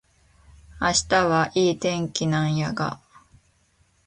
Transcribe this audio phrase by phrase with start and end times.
[0.79, 2.99] 明日はいい天気なんやが